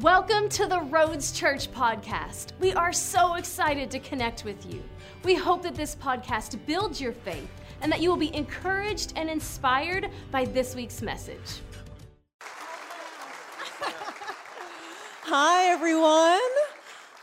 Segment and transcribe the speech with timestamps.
[0.00, 2.48] Welcome to the Roads Church podcast.
[2.58, 4.82] We are so excited to connect with you.
[5.22, 7.48] We hope that this podcast builds your faith
[7.80, 11.60] and that you will be encouraged and inspired by this week's message.
[15.22, 16.40] Hi, everyone.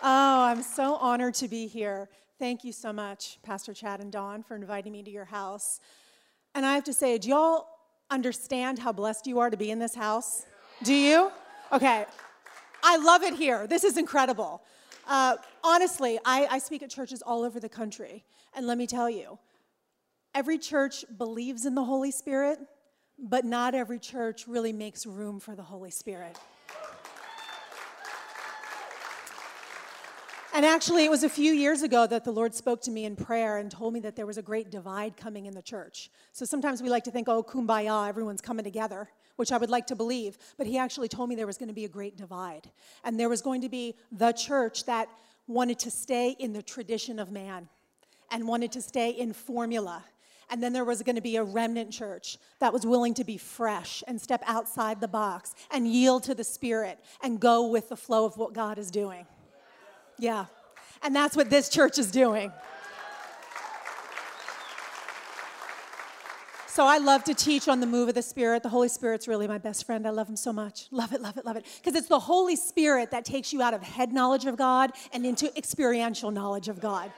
[0.01, 2.07] Oh, I'm so honored to be here.
[2.39, 5.81] Thank you so much, Pastor Chad and Dawn, for inviting me to your house.
[6.55, 7.67] And I have to say, do y'all
[8.09, 10.45] understand how blessed you are to be in this house?
[10.83, 11.31] Do you?
[11.73, 12.05] Okay,
[12.83, 13.67] I love it here.
[13.67, 14.61] This is incredible.
[15.07, 18.23] Uh, honestly, I, I speak at churches all over the country.
[18.55, 19.39] And let me tell you,
[20.35, 22.59] every church believes in the Holy Spirit,
[23.17, 26.37] but not every church really makes room for the Holy Spirit.
[30.53, 33.15] And actually, it was a few years ago that the Lord spoke to me in
[33.15, 36.09] prayer and told me that there was a great divide coming in the church.
[36.33, 39.87] So sometimes we like to think, oh, kumbaya, everyone's coming together which I would like
[39.87, 42.69] to believe, but he actually told me there was going to be a great divide.
[43.03, 45.09] And there was going to be the church that
[45.47, 47.67] wanted to stay in the tradition of man
[48.31, 50.03] and wanted to stay in formula.
[50.49, 53.37] And then there was going to be a remnant church that was willing to be
[53.37, 57.95] fresh and step outside the box and yield to the Spirit and go with the
[57.95, 59.25] flow of what God is doing.
[60.19, 60.45] Yeah.
[61.03, 62.51] And that's what this church is doing.
[66.71, 68.63] So I love to teach on the move of the Spirit.
[68.63, 70.07] The Holy Spirit's really my best friend.
[70.07, 70.87] I love him so much.
[70.89, 71.65] Love it, love it, love it.
[71.83, 75.25] Because it's the Holy Spirit that takes you out of head knowledge of God and
[75.25, 77.11] into experiential knowledge of God.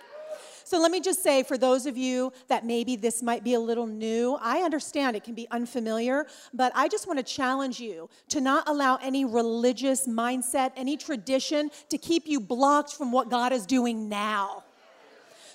[0.64, 3.60] So let me just say for those of you that maybe this might be a
[3.60, 8.10] little new, I understand it can be unfamiliar, but I just want to challenge you
[8.30, 13.54] to not allow any religious mindset, any tradition to keep you blocked from what God
[13.54, 14.64] is doing now.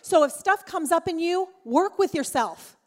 [0.02, 2.77] So if stuff comes up in you, work with yourself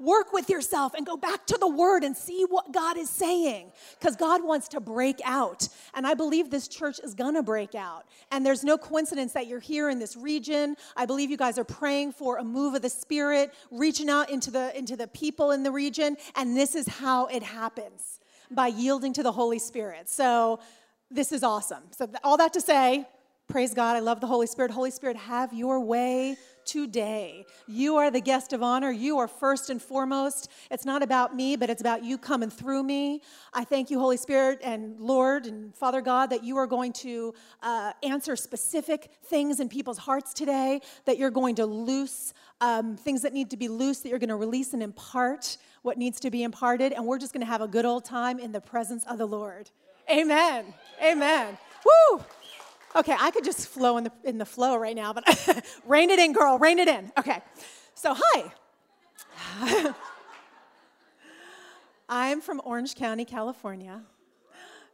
[0.00, 3.70] work with yourself and go back to the word and see what God is saying
[3.98, 5.68] because God wants to break out.
[5.94, 8.06] And I believe this church is going to break out.
[8.32, 10.76] And there's no coincidence that you're here in this region.
[10.96, 14.50] I believe you guys are praying for a move of the spirit, reaching out into
[14.50, 19.12] the into the people in the region, and this is how it happens by yielding
[19.12, 20.08] to the Holy Spirit.
[20.08, 20.60] So
[21.10, 21.82] this is awesome.
[21.90, 23.06] So all that to say,
[23.48, 23.96] praise God.
[23.96, 24.70] I love the Holy Spirit.
[24.70, 27.46] Holy Spirit, have your way today.
[27.66, 28.90] You are the guest of honor.
[28.90, 30.50] You are first and foremost.
[30.70, 33.22] It's not about me, but it's about you coming through me.
[33.52, 37.34] I thank you, Holy Spirit and Lord and Father God, that you are going to
[37.62, 43.22] uh, answer specific things in people's hearts today, that you're going to loose um, things
[43.22, 46.30] that need to be loose, that you're going to release and impart what needs to
[46.30, 49.04] be imparted, and we're just going to have a good old time in the presence
[49.06, 49.70] of the Lord.
[50.10, 50.74] Amen.
[51.02, 51.56] Amen.
[51.84, 52.24] Woo!
[52.94, 55.24] Okay, I could just flow in the, in the flow right now, but
[55.86, 57.12] rein it in, girl, rein it in.
[57.16, 57.40] Okay,
[57.94, 58.52] so hi.
[62.08, 64.02] I'm from Orange County, California.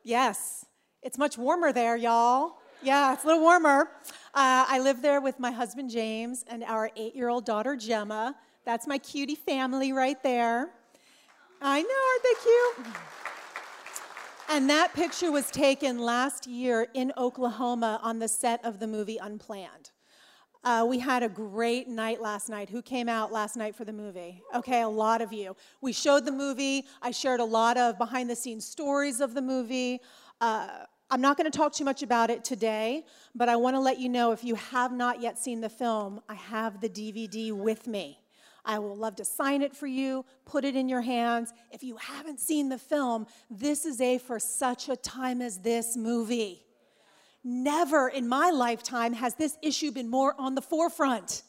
[0.05, 0.67] Yes,
[1.03, 2.59] it's much warmer there, y'all.
[2.83, 3.89] Yeah, it's a little warmer.
[4.35, 8.37] Uh, I live there with my husband James and our eight year old daughter Gemma.
[8.67, 10.69] That's my cutie family right there.
[11.63, 12.97] I know, aren't they cute?
[14.49, 19.19] And that picture was taken last year in Oklahoma on the set of the movie
[19.19, 19.91] Unplanned.
[20.63, 22.71] Uh, we had a great night last night.
[22.71, 24.43] Who came out last night for the movie?
[24.55, 25.57] Okay, a lot of you.
[25.81, 26.87] We showed the movie.
[27.03, 30.01] I shared a lot of behind the scenes stories of the movie.
[30.41, 30.69] Uh,
[31.11, 33.05] I'm not going to talk too much about it today,
[33.35, 36.21] but I want to let you know if you have not yet seen the film,
[36.29, 38.21] I have the DVD with me.
[38.67, 41.53] I will love to sign it for you, put it in your hands.
[41.71, 45.97] If you haven't seen the film, this is a for such a time as this
[45.97, 46.65] movie.
[47.45, 51.45] Never in my lifetime has this issue been more on the forefront.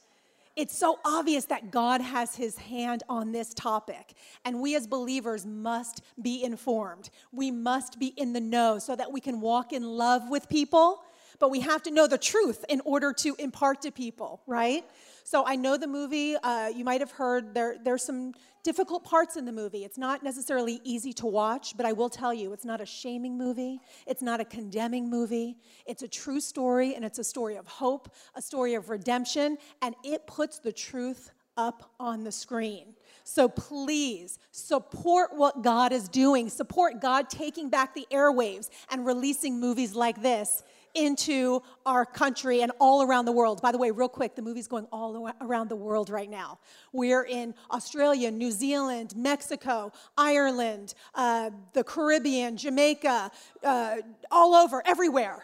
[0.56, 4.13] It's so obvious that God has his hand on this topic.
[4.44, 7.09] And we as believers must be informed.
[7.31, 11.03] We must be in the know so that we can walk in love with people,
[11.40, 14.84] but we have to know the truth in order to impart to people, right?
[15.24, 18.34] So I know the movie, uh, you might have heard there, there's some
[18.64, 19.84] difficult parts in the movie.
[19.84, 23.38] It's not necessarily easy to watch, but I will tell you, it's not a shaming
[23.38, 23.80] movie.
[24.06, 25.57] It's not a condemning movie.
[25.86, 29.95] It's a true story, and it's a story of hope, a story of redemption, and
[30.04, 32.94] it puts the truth up on the screen.
[33.24, 36.50] So please support what God is doing.
[36.50, 40.63] Support God taking back the airwaves and releasing movies like this
[40.97, 43.61] into our country and all around the world.
[43.61, 46.59] By the way, real quick, the movie's going all around the world right now.
[46.91, 53.31] We're in Australia, New Zealand, Mexico, Ireland, uh, the Caribbean, Jamaica,
[53.63, 53.95] uh,
[54.31, 55.44] all over, everywhere.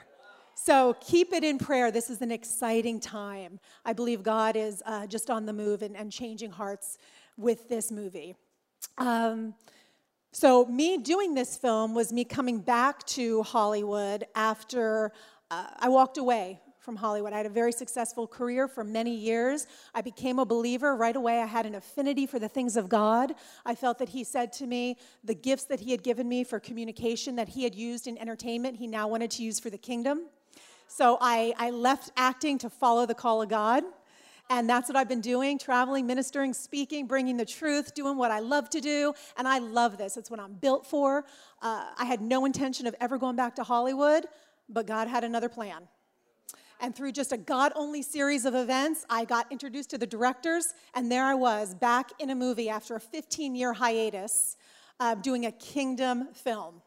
[0.55, 1.91] So keep it in prayer.
[1.91, 3.59] This is an exciting time.
[3.85, 6.97] I believe God is uh, just on the move and, and, changing hearts
[7.38, 8.35] with this movie.
[8.97, 9.55] Um,
[10.35, 15.11] So, me doing this film was me coming back to Hollywood after
[15.51, 17.31] uh, I walked away from Hollywood.
[17.31, 19.68] I had a very successful career for many years.
[19.95, 21.40] I became a believer right away.
[21.40, 23.36] I had an affinity for the things of God.
[23.66, 26.60] I felt that He said to me the gifts that He had given me for
[26.60, 30.28] communication that He had used in entertainment, He now wanted to use for the kingdom.
[30.88, 33.84] So I, I left acting to follow the call of God.
[34.50, 38.39] And that's what I've been doing traveling, ministering, speaking, bringing the truth, doing what I
[38.39, 39.13] love to do.
[39.38, 40.18] And I love this.
[40.18, 41.24] It's what I'm built for.
[41.62, 44.25] Uh, I had no intention of ever going back to Hollywood,
[44.69, 45.88] but God had another plan.
[46.80, 50.74] And through just a God only series of events, I got introduced to the directors,
[50.94, 54.57] and there I was back in a movie after a 15 year hiatus
[55.00, 56.81] uh, doing a kingdom film.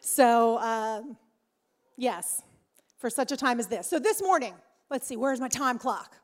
[0.00, 1.02] So, uh,
[1.96, 2.42] yes,
[2.98, 3.88] for such a time as this.
[3.88, 4.54] So, this morning,
[4.90, 6.16] let's see, where's my time clock?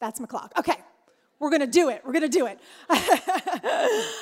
[0.00, 0.52] That's my clock.
[0.56, 0.76] Okay,
[1.40, 2.02] we're gonna do it.
[2.04, 2.58] We're gonna do it.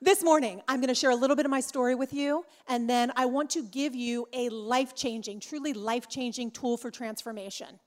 [0.00, 3.12] this morning, I'm gonna share a little bit of my story with you, and then
[3.16, 7.80] I want to give you a life changing, truly life changing tool for transformation.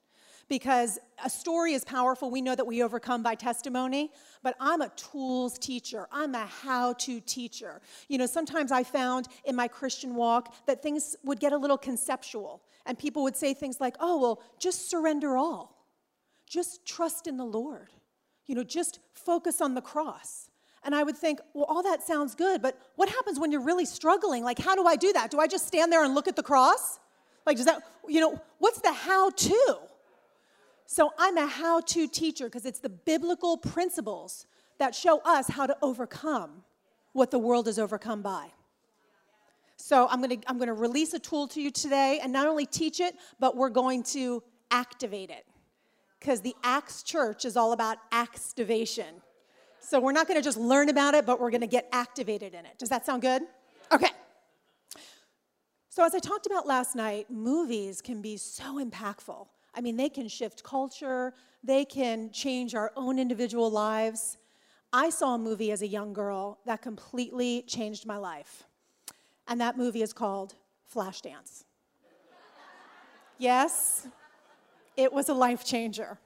[0.47, 2.31] Because a story is powerful.
[2.31, 4.11] We know that we overcome by testimony,
[4.41, 6.07] but I'm a tools teacher.
[6.11, 7.81] I'm a how to teacher.
[8.07, 11.77] You know, sometimes I found in my Christian walk that things would get a little
[11.77, 15.79] conceptual, and people would say things like, oh, well, just surrender all
[16.49, 17.93] just trust in the Lord.
[18.47, 20.48] You know, just focus on the cross.
[20.83, 23.85] And I would think, well, all that sounds good, but what happens when you're really
[23.85, 24.43] struggling?
[24.43, 25.29] Like, how do I do that?
[25.29, 26.99] Do I just stand there and look at the cross?
[27.45, 29.77] Like, does that, you know, what's the how to?
[30.85, 34.47] So I'm a how to teacher because it's the biblical principles
[34.79, 36.63] that show us how to overcome
[37.13, 38.47] what the world is overcome by.
[39.75, 42.99] So I'm to I'm to release a tool to you today and not only teach
[42.99, 45.45] it, but we're going to activate it
[46.19, 49.21] because the Acts church is all about activation.
[49.81, 52.53] So we're not going to just learn about it, but we're going to get activated
[52.53, 52.77] in it.
[52.77, 53.43] Does that sound good?
[53.91, 54.09] Okay.
[55.89, 59.47] So, as I talked about last night, movies can be so impactful.
[59.73, 61.33] I mean, they can shift culture,
[61.63, 64.37] they can change our own individual lives.
[64.91, 68.63] I saw a movie as a young girl that completely changed my life.
[69.47, 70.55] And that movie is called
[70.93, 71.65] Flashdance.
[73.37, 74.07] yes,
[74.95, 76.17] it was a life changer.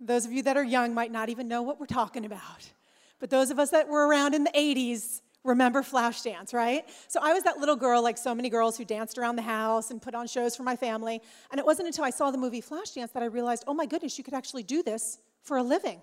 [0.00, 2.70] Those of you that are young might not even know what we're talking about.
[3.18, 6.84] But those of us that were around in the 80s remember Flashdance, right?
[7.08, 9.90] So I was that little girl, like so many girls, who danced around the house
[9.90, 11.20] and put on shows for my family.
[11.50, 14.18] And it wasn't until I saw the movie Flashdance that I realized, oh my goodness,
[14.18, 16.00] you could actually do this for a living.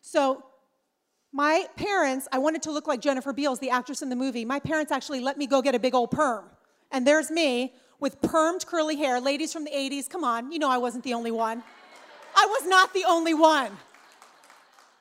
[0.00, 0.42] So
[1.32, 4.44] my parents, I wanted to look like Jennifer Beals, the actress in the movie.
[4.44, 6.46] My parents actually let me go get a big old perm.
[6.90, 9.20] And there's me with permed curly hair.
[9.20, 11.62] Ladies from the 80s, come on, you know I wasn't the only one.
[12.40, 13.70] I was not the only one.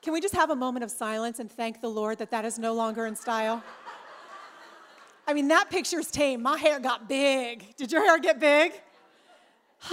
[0.01, 2.59] Can we just have a moment of silence and thank the Lord that that is
[2.59, 3.63] no longer in style?
[5.25, 6.41] I mean, that picture's tame.
[6.41, 7.77] My hair got big.
[7.77, 8.73] Did your hair get big?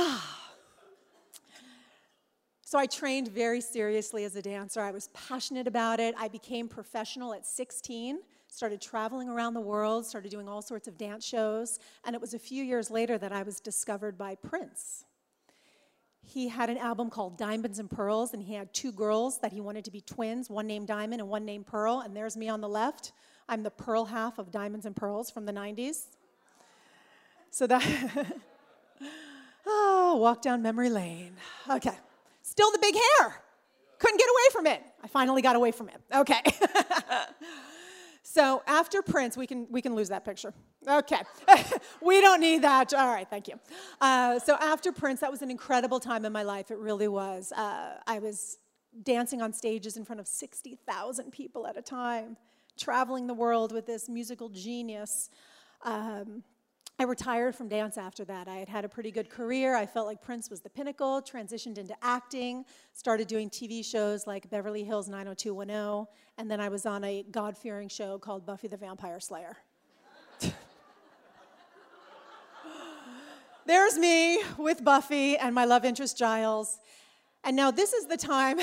[2.65, 4.81] so I trained very seriously as a dancer.
[4.81, 6.17] I was passionate about it.
[6.19, 10.97] I became professional at 16 started traveling around the world, started doing all sorts of
[10.97, 15.06] dance shows, and it was a few years later that I was discovered by Prince.
[16.29, 19.61] He had an album called Diamonds and Pearls, and he had two girls that he
[19.61, 22.61] wanted to be twins, one named Diamond and one named Pearl, and there's me on
[22.61, 23.13] the left.
[23.49, 26.07] I'm the pearl half of Diamonds and Pearls from the 90s.
[27.51, 28.37] So that,
[29.67, 31.37] oh, walk down memory lane.
[31.71, 31.95] Okay.
[32.43, 33.37] Still the big hair.
[33.99, 34.83] Couldn't get away from it.
[35.05, 36.01] I finally got away from it.
[36.13, 36.41] Okay.
[38.37, 40.53] So after Prince, we can, we can lose that picture.
[40.87, 41.23] Okay.
[42.03, 42.93] we don't need that.
[42.93, 43.59] All right, thank you.
[43.99, 46.71] Uh, so after Prince, that was an incredible time in my life.
[46.71, 47.51] It really was.
[47.53, 48.59] Uh, I was
[49.03, 52.37] dancing on stages in front of 60,000 people at a time,
[52.77, 55.31] traveling the world with this musical genius.
[55.83, 56.43] Um,
[56.99, 58.49] I retired from dance after that.
[58.49, 59.77] I had had a pretty good career.
[59.77, 64.49] I felt like Prince was the pinnacle, transitioned into acting, started doing TV shows like
[64.49, 66.07] Beverly Hills 90210,
[66.39, 69.59] and then I was on a God fearing show called Buffy the Vampire Slayer.
[73.67, 76.79] There's me with Buffy and my love interest Giles.
[77.45, 78.59] And now this is the time.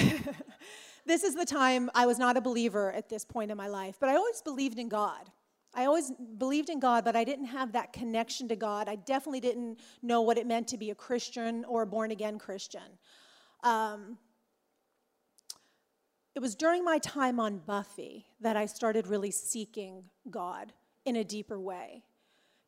[1.06, 3.98] this is the time I was not a believer at this point in my life,
[4.00, 5.30] but I always believed in God.
[5.76, 8.88] I always believed in God, but I didn't have that connection to God.
[8.88, 12.38] I definitely didn't know what it meant to be a Christian or a born again
[12.38, 13.00] Christian.
[13.64, 14.18] Um,
[16.36, 20.74] it was during my time on Buffy that I started really seeking God
[21.06, 22.04] in a deeper way.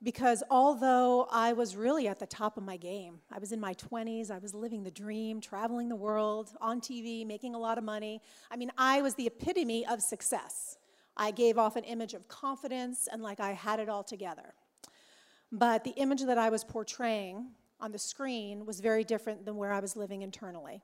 [0.04, 3.74] Because although I was really at the top of my game, I was in my
[3.76, 7.84] 20s, I was living the dream, traveling the world, on TV, making a lot of
[7.84, 8.22] money.
[8.52, 10.78] I mean, I was the epitome of success.
[11.18, 14.54] I gave off an image of confidence and like I had it all together.
[15.52, 19.72] But the image that I was portraying on the screen was very different than where
[19.72, 20.82] I was living internally.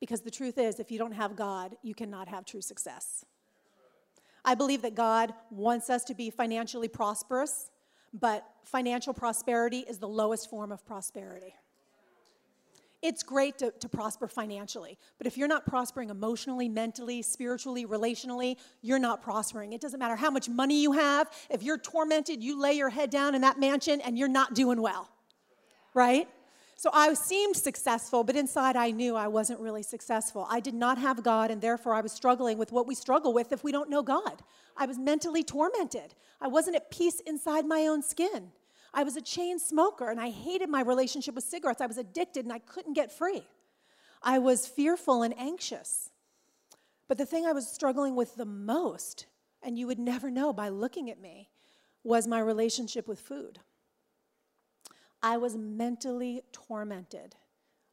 [0.00, 3.24] Because the truth is, if you don't have God, you cannot have true success.
[4.44, 7.70] I believe that God wants us to be financially prosperous,
[8.12, 11.54] but financial prosperity is the lowest form of prosperity.
[13.02, 18.56] It's great to, to prosper financially, but if you're not prospering emotionally, mentally, spiritually, relationally,
[18.82, 19.72] you're not prospering.
[19.72, 21.30] It doesn't matter how much money you have.
[21.48, 24.82] If you're tormented, you lay your head down in that mansion and you're not doing
[24.82, 25.08] well,
[25.94, 26.28] right?
[26.76, 30.46] So I seemed successful, but inside I knew I wasn't really successful.
[30.50, 33.52] I did not have God, and therefore I was struggling with what we struggle with
[33.52, 34.42] if we don't know God.
[34.78, 36.14] I was mentally tormented.
[36.40, 38.52] I wasn't at peace inside my own skin.
[38.92, 41.80] I was a chain smoker and I hated my relationship with cigarettes.
[41.80, 43.42] I was addicted and I couldn't get free.
[44.22, 46.10] I was fearful and anxious.
[47.08, 49.26] But the thing I was struggling with the most,
[49.62, 51.48] and you would never know by looking at me,
[52.04, 53.58] was my relationship with food.
[55.22, 57.36] I was mentally tormented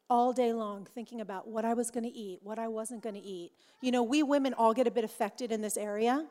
[0.09, 3.15] all day long thinking about what I was going to eat, what I wasn't going
[3.15, 3.51] to eat.
[3.81, 6.25] You know, we women all get a bit affected in this area,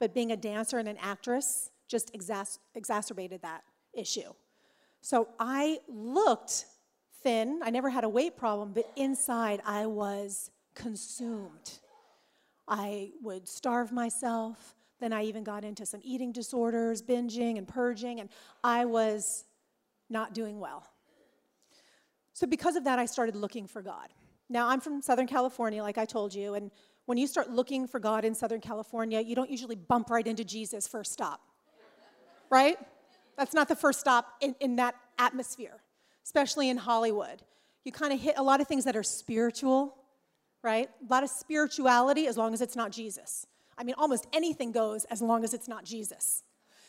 [0.00, 2.10] but being a dancer and an actress just
[2.74, 3.62] exacerbated that
[3.94, 4.32] issue.
[5.00, 6.66] So I looked
[7.22, 7.60] thin.
[7.62, 11.78] I never had a weight problem, but inside I was consumed.
[12.68, 14.74] I would starve myself.
[15.00, 18.28] Then I even got into some eating disorders, binging and purging, and
[18.62, 19.44] I was
[20.08, 20.86] not doing well.
[22.34, 24.08] So, because of that, I started looking for God.
[24.48, 26.70] Now, I'm from Southern California, like I told you, and
[27.06, 30.44] when you start looking for God in Southern California, you don't usually bump right into
[30.44, 31.40] Jesus first stop,
[32.48, 32.78] right?
[33.36, 35.82] That's not the first stop in, in that atmosphere,
[36.24, 37.42] especially in Hollywood.
[37.84, 39.96] You kind of hit a lot of things that are spiritual,
[40.62, 40.88] right?
[40.88, 43.46] A lot of spirituality as long as it's not Jesus.
[43.76, 46.44] I mean, almost anything goes as long as it's not Jesus.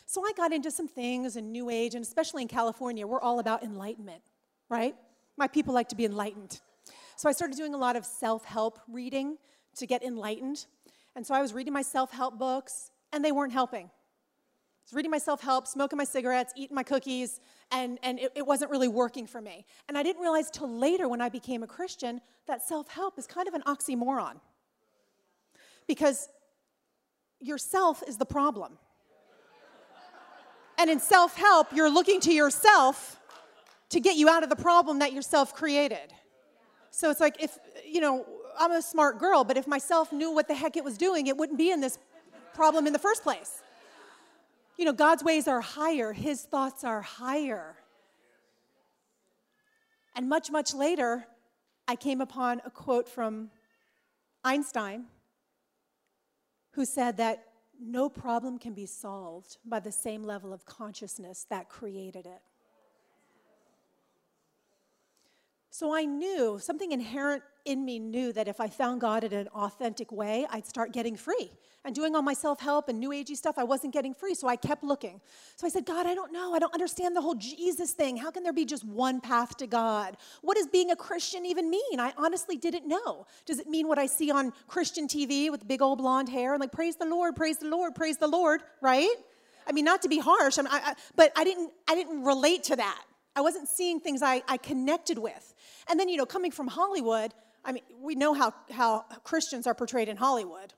[0.06, 3.38] So I got into some things in New Age, and especially in California, we're all
[3.38, 4.22] about enlightenment,
[4.68, 4.94] right?
[5.36, 6.60] My people like to be enlightened.
[7.16, 9.38] So I started doing a lot of self help reading
[9.76, 10.66] to get enlightened.
[11.16, 13.90] And so I was reading my self help books, and they weren't helping
[14.84, 18.46] was reading my self help, smoking my cigarettes, eating my cookies, and, and it, it
[18.46, 19.64] wasn't really working for me.
[19.88, 23.26] And I didn't realize till later when I became a Christian that self help is
[23.26, 24.40] kind of an oxymoron.
[25.86, 26.28] Because
[27.40, 28.78] yourself is the problem.
[30.78, 33.20] And in self help, you're looking to yourself
[33.90, 36.12] to get you out of the problem that yourself created.
[36.90, 38.26] So it's like if, you know,
[38.58, 41.36] I'm a smart girl, but if myself knew what the heck it was doing, it
[41.36, 41.98] wouldn't be in this
[42.54, 43.63] problem in the first place.
[44.76, 47.76] You know, God's ways are higher, His thoughts are higher.
[50.16, 51.26] And much, much later,
[51.86, 53.50] I came upon a quote from
[54.44, 55.06] Einstein
[56.72, 57.44] who said that
[57.80, 62.40] no problem can be solved by the same level of consciousness that created it.
[65.70, 69.48] So I knew something inherent in me knew that if I found God in an
[69.48, 71.50] authentic way, I'd start getting free.
[71.86, 74.48] And doing all my self help and new agey stuff, I wasn't getting free, so
[74.48, 75.20] I kept looking.
[75.56, 76.54] So I said, God, I don't know.
[76.54, 78.16] I don't understand the whole Jesus thing.
[78.16, 80.16] How can there be just one path to God?
[80.40, 82.00] What does being a Christian even mean?
[82.00, 83.26] I honestly didn't know.
[83.44, 86.60] Does it mean what I see on Christian TV with big old blonde hair and
[86.60, 89.14] like, praise the Lord, praise the Lord, praise the Lord, right?
[89.66, 92.24] I mean, not to be harsh, I mean, I, I, but I didn't, I didn't
[92.24, 93.04] relate to that.
[93.36, 95.54] I wasn't seeing things I, I connected with.
[95.88, 99.74] And then, you know, coming from Hollywood, I mean, we know how, how Christians are
[99.74, 100.74] portrayed in Hollywood.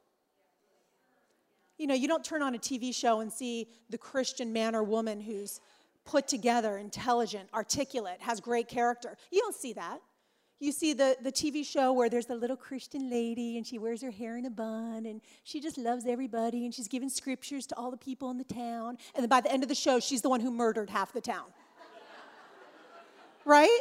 [1.78, 4.82] You know, you don't turn on a TV show and see the Christian man or
[4.82, 5.60] woman who's
[6.04, 9.16] put together, intelligent, articulate, has great character.
[9.30, 10.00] You don't see that.
[10.58, 14.00] You see the, the TV show where there's the little Christian lady and she wears
[14.00, 17.76] her hair in a bun and she just loves everybody and she's giving scriptures to
[17.76, 18.96] all the people in the town.
[19.14, 21.20] And then by the end of the show, she's the one who murdered half the
[21.20, 21.44] town.
[23.44, 23.80] right?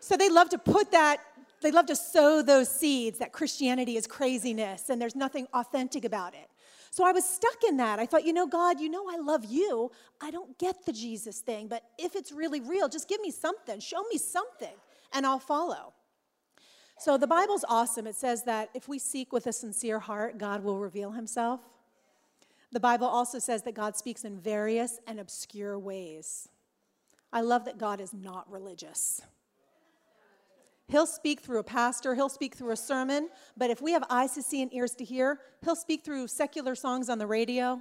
[0.00, 1.20] So they love to put that
[1.60, 6.34] they love to sow those seeds that Christianity is craziness and there's nothing authentic about
[6.34, 6.48] it.
[6.90, 7.98] So I was stuck in that.
[7.98, 9.90] I thought, you know, God, you know I love you.
[10.20, 13.78] I don't get the Jesus thing, but if it's really real, just give me something,
[13.80, 14.74] show me something,
[15.12, 15.92] and I'll follow.
[16.98, 18.06] So the Bible's awesome.
[18.06, 21.60] It says that if we seek with a sincere heart, God will reveal himself.
[22.72, 26.48] The Bible also says that God speaks in various and obscure ways.
[27.32, 29.22] I love that God is not religious.
[30.88, 34.32] He'll speak through a pastor, he'll speak through a sermon, but if we have eyes
[34.32, 37.80] to see and ears to hear, he'll speak through secular songs on the radio,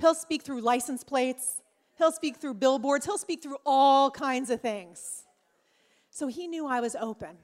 [0.00, 1.62] he'll speak through license plates,
[1.98, 5.24] he'll speak through billboards, he'll speak through all kinds of things.
[6.10, 7.36] So he knew I was open.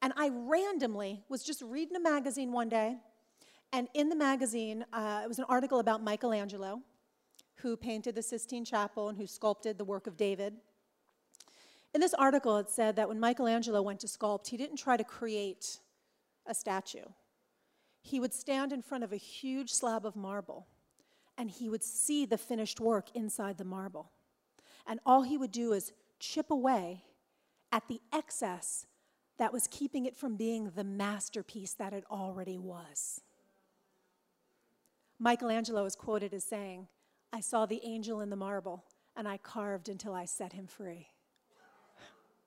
[0.00, 2.96] And I randomly was just reading a magazine one day,
[3.72, 6.80] And in the magazine, uh, it was an article about Michelangelo,
[7.56, 10.54] who painted the Sistine Chapel and who sculpted the work of David.
[11.98, 15.02] In this article, it said that when Michelangelo went to sculpt, he didn't try to
[15.02, 15.80] create
[16.46, 17.06] a statue.
[18.02, 20.68] He would stand in front of a huge slab of marble
[21.36, 24.12] and he would see the finished work inside the marble.
[24.86, 25.90] And all he would do is
[26.20, 27.02] chip away
[27.72, 28.86] at the excess
[29.38, 33.22] that was keeping it from being the masterpiece that it already was.
[35.18, 36.86] Michelangelo is quoted as saying,
[37.32, 38.84] I saw the angel in the marble
[39.16, 41.08] and I carved until I set him free.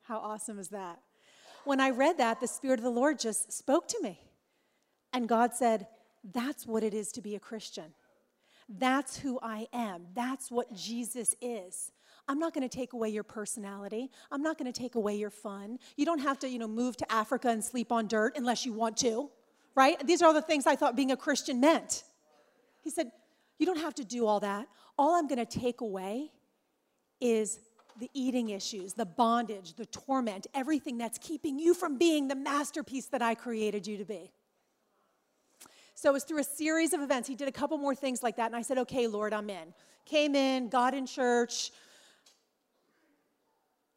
[0.04, 1.00] How awesome is that?
[1.64, 4.20] When I read that, the Spirit of the Lord just spoke to me.
[5.14, 5.88] And God said,
[6.34, 7.94] That's what it is to be a Christian.
[8.68, 10.08] That's who I am.
[10.14, 11.92] That's what Jesus is.
[12.28, 14.10] I'm not going to take away your personality.
[14.32, 15.80] I'm not going to take away your fun.
[15.98, 18.72] You don't have to, you know, move to Africa and sleep on dirt unless you
[18.72, 19.30] want to,
[19.76, 20.06] right?
[20.06, 22.04] These are all the things I thought being a Christian meant.
[22.82, 23.12] He said,
[23.58, 24.68] You don't have to do all that.
[24.98, 26.32] All I'm going to take away
[27.20, 27.60] is
[28.00, 33.08] the eating issues, the bondage, the torment, everything that's keeping you from being the masterpiece
[33.08, 34.32] that I created you to be.
[36.02, 37.28] So it was through a series of events.
[37.28, 38.48] He did a couple more things like that.
[38.48, 39.74] And I said, okay, Lord, I'm in.
[40.06, 41.72] Came in, got in church.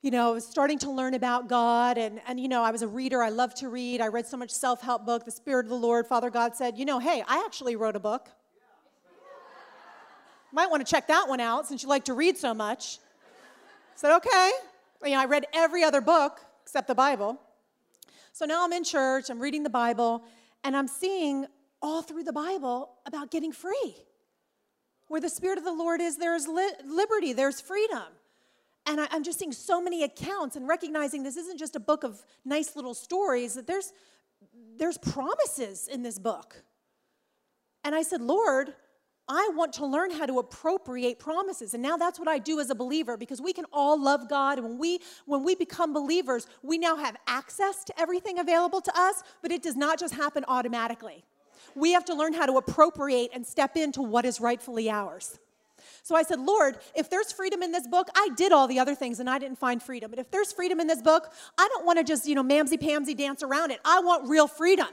[0.03, 1.97] You know, I was starting to learn about God.
[1.97, 3.23] And, and, you know, I was a reader.
[3.23, 4.03] I love to read.
[4.03, 6.07] I read so much self help book, The Spirit of the Lord.
[6.07, 8.29] Father God said, you know, hey, I actually wrote a book.
[10.53, 12.99] Might want to check that one out since you like to read so much.
[13.97, 14.51] Said, okay.
[15.05, 17.41] You know, I read every other book except the Bible.
[18.33, 20.25] So now I'm in church, I'm reading the Bible,
[20.65, 21.47] and I'm seeing
[21.81, 23.97] all through the Bible about getting free.
[25.09, 28.03] Where the Spirit of the Lord is, there's li- liberty, there's freedom.
[28.87, 32.05] And I, am just seeing so many accounts and recognizing this isn't just a book
[32.05, 33.93] of nice little stories, that there's,
[34.79, 36.63] there's promises in this book.
[37.85, 38.75] And I said, Lord,
[39.29, 41.75] I want to learn how to appropriate promises.
[41.75, 44.59] And now that's what I do as a believer because we can all love God.
[44.59, 48.93] And when we, when we become believers, we now have access to everything available to
[48.99, 51.25] us, but it does not just happen automatically
[51.75, 55.39] we have to learn how to appropriate and step into what is rightfully ours.
[56.03, 58.95] So I said, Lord, if there's freedom in this book, I did all the other
[58.95, 60.11] things and I didn't find freedom.
[60.11, 62.79] But if there's freedom in this book, I don't want to just, you know, mamsy
[62.79, 63.81] pamsy dance around it.
[63.85, 64.89] I want real freedom.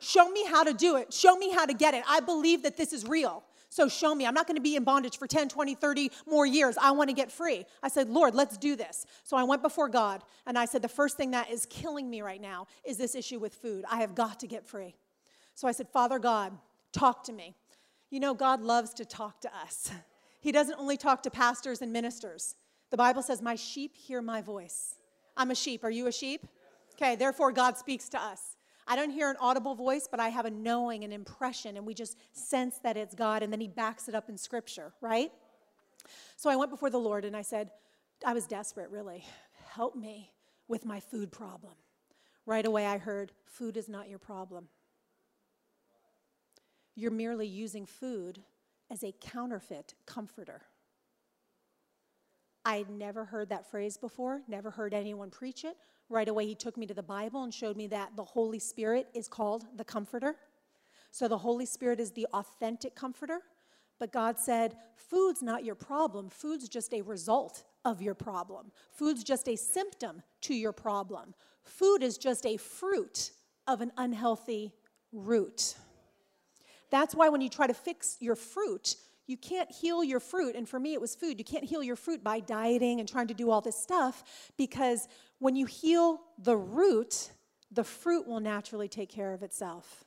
[0.00, 1.12] Show me how to do it.
[1.12, 2.02] Show me how to get it.
[2.08, 3.44] I believe that this is real.
[3.68, 4.26] So show me.
[4.26, 6.76] I'm not going to be in bondage for 10, 20, 30 more years.
[6.80, 7.64] I want to get free.
[7.82, 9.06] I said, Lord, let's do this.
[9.22, 12.20] So I went before God and I said, the first thing that is killing me
[12.20, 13.84] right now is this issue with food.
[13.88, 14.96] I have got to get free.
[15.54, 16.58] So I said, Father God,
[16.92, 17.54] talk to me.
[18.10, 19.90] You know, God loves to talk to us.
[20.42, 22.54] He doesn't only talk to pastors and ministers.
[22.90, 24.94] The Bible says, My sheep hear my voice.
[25.36, 25.84] I'm a sheep.
[25.84, 26.46] Are you a sheep?
[26.94, 28.49] Okay, therefore, God speaks to us.
[28.90, 31.94] I don't hear an audible voice, but I have a knowing, an impression, and we
[31.94, 35.30] just sense that it's God, and then He backs it up in Scripture, right?
[36.36, 37.70] So I went before the Lord and I said,
[38.26, 39.24] I was desperate, really.
[39.70, 40.32] Help me
[40.66, 41.74] with my food problem.
[42.46, 44.68] Right away, I heard, Food is not your problem.
[46.94, 48.40] You're merely using food
[48.90, 50.62] as a counterfeit comforter.
[52.64, 55.76] I'd never heard that phrase before, never heard anyone preach it.
[56.10, 59.08] Right away, he took me to the Bible and showed me that the Holy Spirit
[59.14, 60.34] is called the Comforter.
[61.12, 63.40] So the Holy Spirit is the authentic comforter.
[64.00, 68.72] But God said, Food's not your problem, food's just a result of your problem.
[68.90, 71.34] Food's just a symptom to your problem.
[71.62, 73.30] Food is just a fruit
[73.68, 74.72] of an unhealthy
[75.12, 75.76] root.
[76.90, 78.96] That's why when you try to fix your fruit,
[79.30, 80.56] you can't heal your fruit.
[80.56, 81.38] And for me, it was food.
[81.38, 84.24] You can't heal your fruit by dieting and trying to do all this stuff
[84.56, 85.06] because
[85.38, 87.30] when you heal the root,
[87.70, 90.04] the fruit will naturally take care of itself.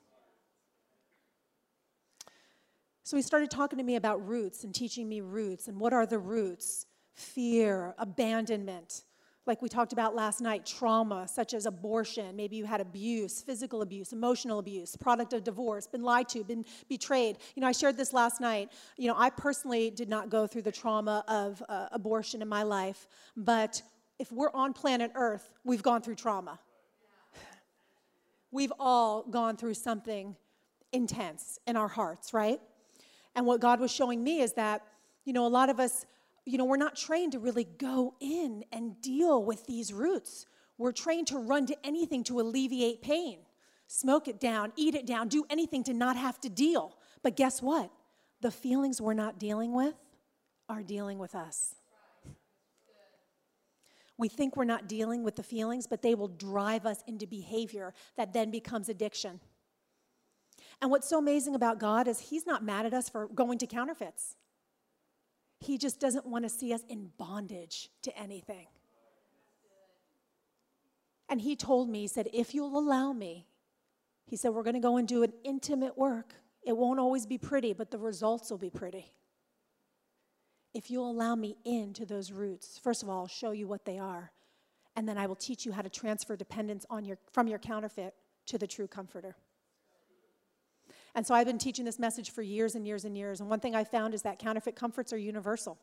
[3.04, 6.06] So he started talking to me about roots and teaching me roots and what are
[6.06, 6.86] the roots?
[7.14, 9.04] Fear, abandonment,
[9.46, 13.82] like we talked about last night, trauma such as abortion, maybe you had abuse, physical
[13.82, 17.38] abuse, emotional abuse, product of divorce, been lied to, been betrayed.
[17.56, 18.72] You know, I shared this last night.
[18.98, 22.64] You know, I personally did not go through the trauma of uh, abortion in my
[22.64, 23.82] life, but
[24.18, 26.60] if we're on planet Earth, we've gone through trauma.
[28.52, 30.36] We've all gone through something
[30.92, 32.62] intense in our hearts, right?
[33.36, 34.84] And what God was showing me is that,
[35.26, 36.06] you know, a lot of us
[36.46, 40.46] you know, we're not trained to really go in and deal with these roots.
[40.78, 43.40] We're trained to run to anything to alleviate pain,
[43.88, 46.98] smoke it down, eat it down, do anything to not have to deal.
[47.22, 47.92] But guess what?
[48.42, 49.96] The feelings we're not dealing with
[50.68, 51.76] are dealing with us.
[54.18, 57.94] We think we're not dealing with the feelings, but they will drive us into behavior
[58.16, 59.40] that then becomes addiction.
[60.82, 63.68] And what's so amazing about God is He's not mad at us for going to
[63.68, 64.36] counterfeits.
[65.64, 68.68] He just doesn't want to see us in bondage to anything.
[71.30, 73.48] And He told me, He said, if you'll allow me,
[74.26, 76.34] He said, we're going to go and do an intimate work.
[76.66, 79.14] It won't always be pretty, but the results will be pretty.
[80.74, 84.00] If you'll allow me into those roots, first of all, I'll show you what they
[84.00, 84.32] are,
[84.96, 88.16] and then I will teach you how to transfer dependence on your, from your counterfeit
[88.48, 89.36] to the true comforter.
[91.16, 93.40] And so I've been teaching this message for years and years and years.
[93.40, 95.78] And one thing I found is that counterfeit comforts are universal.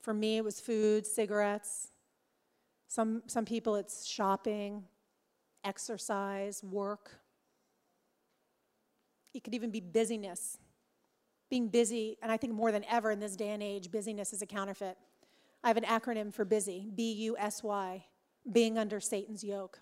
[0.00, 1.88] For me, it was food, cigarettes.
[2.88, 4.84] Some, some people, it's shopping,
[5.62, 7.20] exercise, work.
[9.34, 10.58] It could even be busyness.
[11.50, 14.42] Being busy, and I think more than ever in this day and age, busyness is
[14.42, 14.98] a counterfeit.
[15.62, 18.04] I have an acronym for busy B U S Y,
[18.50, 19.80] being under Satan's yoke.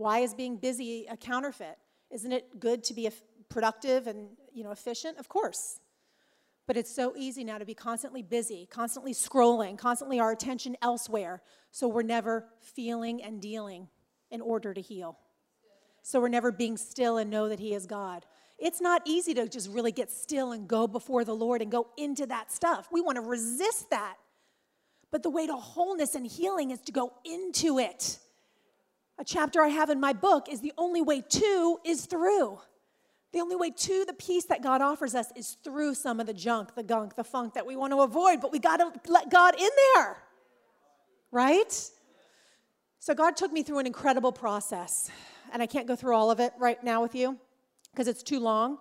[0.00, 1.76] Why is being busy a counterfeit?
[2.10, 3.10] Isn't it good to be
[3.50, 5.18] productive and you know efficient?
[5.18, 5.78] Of course.
[6.66, 11.42] But it's so easy now to be constantly busy, constantly scrolling, constantly our attention elsewhere,
[11.70, 13.88] so we're never feeling and dealing
[14.30, 15.18] in order to heal.
[16.02, 18.24] So we're never being still and know that he is God.
[18.58, 21.88] It's not easy to just really get still and go before the Lord and go
[21.98, 22.88] into that stuff.
[22.90, 24.16] We want to resist that.
[25.10, 28.18] But the way to wholeness and healing is to go into it
[29.20, 32.58] a chapter I have in my book is the only way to is through.
[33.32, 36.32] The only way to the peace that God offers us is through some of the
[36.32, 39.30] junk, the gunk, the funk that we want to avoid, but we got to let
[39.30, 40.16] God in there.
[41.30, 41.90] Right?
[42.98, 45.10] So God took me through an incredible process.
[45.52, 47.36] And I can't go through all of it right now with you
[47.92, 48.78] because it's too long.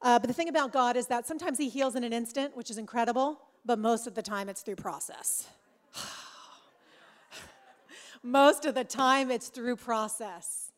[0.00, 2.70] Uh, but the thing about God is that sometimes He heals in an instant, which
[2.70, 5.48] is incredible, but most of the time it's through process.
[8.26, 10.72] Most of the time, it's through process.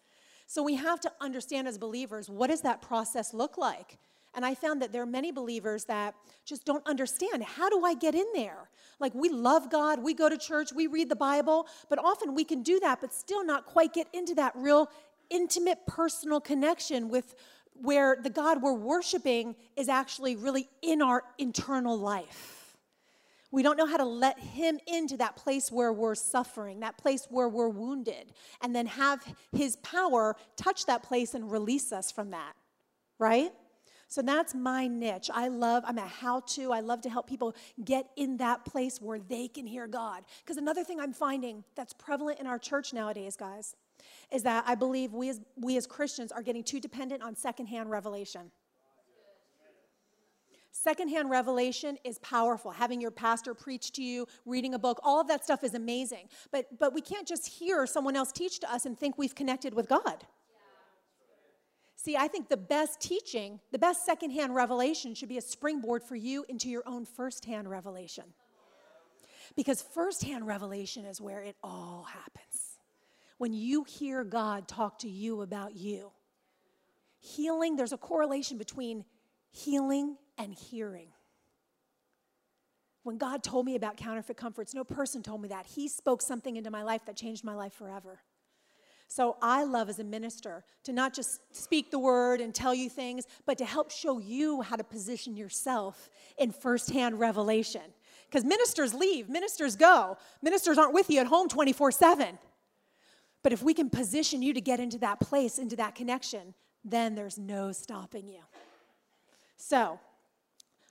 [0.46, 3.96] So we have to understand as believers what does that process look like?
[4.34, 7.94] And I found that there are many believers that just don't understand how do I
[7.94, 8.68] get in there?
[9.00, 12.44] Like we love God, we go to church, we read the Bible, but often we
[12.44, 14.90] can do that, but still not quite get into that real
[15.30, 17.34] intimate personal connection with
[17.72, 22.57] where the God we're worshiping is actually really in our internal life.
[23.50, 27.26] We don't know how to let Him into that place where we're suffering, that place
[27.30, 32.30] where we're wounded, and then have His power touch that place and release us from
[32.30, 32.54] that,
[33.18, 33.52] right?
[34.08, 35.30] So that's my niche.
[35.32, 36.72] I love, I'm a how to.
[36.72, 40.24] I love to help people get in that place where they can hear God.
[40.42, 43.76] Because another thing I'm finding that's prevalent in our church nowadays, guys,
[44.32, 47.90] is that I believe we as, we as Christians are getting too dependent on secondhand
[47.90, 48.50] revelation.
[50.80, 52.70] Secondhand revelation is powerful.
[52.70, 56.28] Having your pastor preach to you, reading a book, all of that stuff is amazing.
[56.52, 59.74] But, but we can't just hear someone else teach to us and think we've connected
[59.74, 60.24] with God.
[61.96, 66.14] See, I think the best teaching, the best secondhand revelation should be a springboard for
[66.14, 68.24] you into your own firsthand revelation.
[69.56, 72.78] Because firsthand revelation is where it all happens.
[73.38, 76.12] When you hear God talk to you about you,
[77.18, 79.04] healing, there's a correlation between
[79.50, 81.08] healing and hearing.
[83.02, 85.66] When God told me about counterfeit comforts, no person told me that.
[85.66, 88.20] He spoke something into my life that changed my life forever.
[89.10, 92.90] So I love as a minister to not just speak the word and tell you
[92.90, 97.80] things, but to help show you how to position yourself in firsthand revelation.
[98.26, 102.38] Because ministers leave, ministers go, ministers aren't with you at home 24 7.
[103.42, 107.14] But if we can position you to get into that place, into that connection, then
[107.14, 108.40] there's no stopping you.
[109.58, 109.98] So,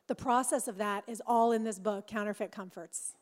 [0.08, 3.14] the process of that is all in this book, Counterfeit Comforts.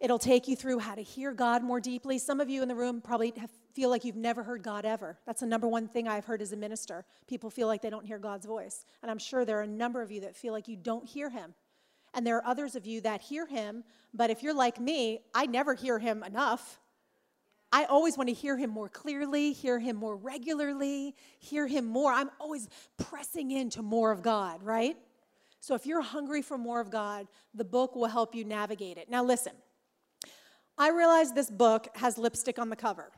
[0.00, 2.18] It'll take you through how to hear God more deeply.
[2.18, 5.18] Some of you in the room probably have, feel like you've never heard God ever.
[5.26, 7.04] That's the number one thing I've heard as a minister.
[7.26, 8.86] People feel like they don't hear God's voice.
[9.02, 11.28] And I'm sure there are a number of you that feel like you don't hear
[11.28, 11.54] Him.
[12.14, 15.46] And there are others of you that hear Him, but if you're like me, I
[15.46, 16.79] never hear Him enough.
[17.72, 22.12] I always want to hear him more clearly, hear him more regularly, hear him more.
[22.12, 24.96] I'm always pressing into more of God, right?
[25.60, 29.08] So if you're hungry for more of God, the book will help you navigate it.
[29.08, 29.52] Now, listen,
[30.78, 33.12] I realize this book has lipstick on the cover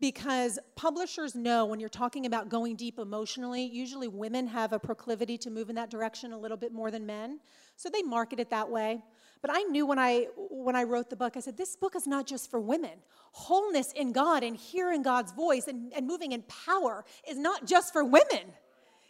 [0.00, 5.36] because publishers know when you're talking about going deep emotionally, usually women have a proclivity
[5.38, 7.40] to move in that direction a little bit more than men.
[7.76, 9.02] So they market it that way.
[9.42, 12.06] But I knew when I when I wrote the book, I said, this book is
[12.06, 12.98] not just for women.
[13.32, 17.92] Wholeness in God and hearing God's voice and, and moving in power is not just
[17.92, 18.52] for women.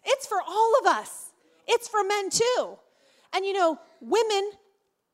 [0.05, 1.31] It's for all of us.
[1.67, 2.79] It's for men too.
[3.33, 4.51] And you know, women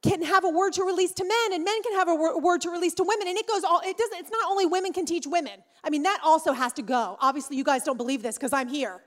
[0.02, 2.70] can have a word to release to men and men can have a word to
[2.70, 5.26] release to women and it goes all it doesn't it's not only women can teach
[5.26, 8.52] women i mean that also has to go obviously you guys don't believe this because
[8.52, 9.00] i'm here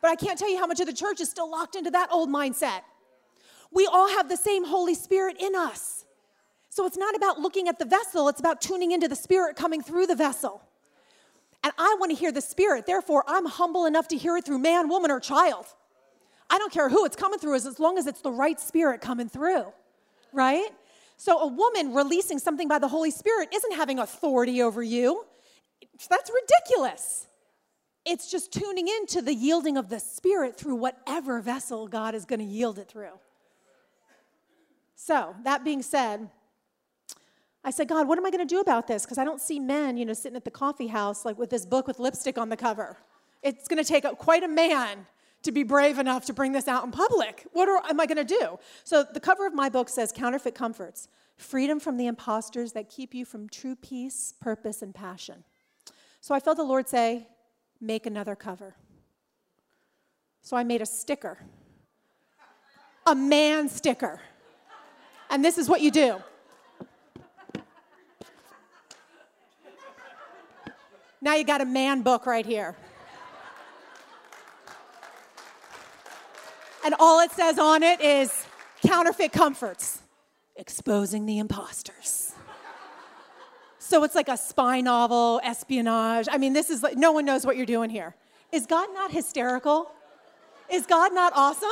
[0.00, 2.08] but i can't tell you how much of the church is still locked into that
[2.10, 2.80] old mindset
[3.72, 6.04] we all have the same holy spirit in us
[6.68, 9.82] so it's not about looking at the vessel it's about tuning into the spirit coming
[9.82, 10.62] through the vessel
[11.62, 14.58] and i want to hear the spirit therefore i'm humble enough to hear it through
[14.58, 15.66] man woman or child
[16.48, 19.28] i don't care who it's coming through as long as it's the right spirit coming
[19.28, 19.72] through
[20.32, 20.68] right?
[21.16, 25.24] So a woman releasing something by the Holy Spirit isn't having authority over you.
[26.08, 27.26] That's ridiculous.
[28.06, 32.38] It's just tuning into the yielding of the Spirit through whatever vessel God is going
[32.40, 33.18] to yield it through.
[35.02, 36.28] So, that being said,
[37.64, 39.06] I said, God, what am I going to do about this?
[39.06, 41.64] Because I don't see men, you know, sitting at the coffee house like with this
[41.64, 42.98] book with lipstick on the cover.
[43.42, 45.06] It's going to take quite a man
[45.42, 47.46] to be brave enough to bring this out in public.
[47.54, 48.58] What are, am I going to do?
[48.84, 51.08] So, the cover of my book says Counterfeit Comforts
[51.38, 55.44] Freedom from the Imposters That Keep You from True Peace, Purpose, and Passion.
[56.20, 57.26] So, I felt the Lord say,
[57.80, 58.76] Make another cover.
[60.42, 61.38] So, I made a sticker,
[63.06, 64.20] a man sticker.
[65.30, 66.16] And this is what you do.
[71.22, 72.76] Now you got a man book right here.
[76.84, 78.44] and all it says on it is
[78.84, 80.00] counterfeit comforts,
[80.56, 82.32] exposing the imposters.
[83.78, 86.28] So it's like a spy novel, espionage.
[86.30, 88.14] I mean, this is like, no one knows what you're doing here.
[88.52, 89.90] Is God not hysterical?
[90.72, 91.68] Is God not awesome?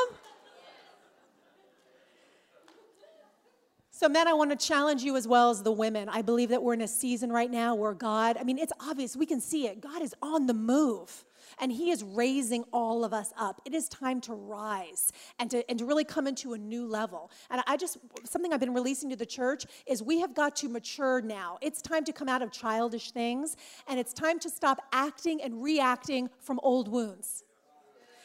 [3.98, 6.08] So, men, I want to challenge you as well as the women.
[6.08, 9.16] I believe that we're in a season right now where God, I mean, it's obvious,
[9.16, 9.80] we can see it.
[9.80, 11.24] God is on the move
[11.60, 13.60] and He is raising all of us up.
[13.64, 17.28] It is time to rise and to, and to really come into a new level.
[17.50, 20.68] And I just, something I've been releasing to the church is we have got to
[20.68, 21.58] mature now.
[21.60, 23.56] It's time to come out of childish things,
[23.88, 27.42] and it's time to stop acting and reacting from old wounds.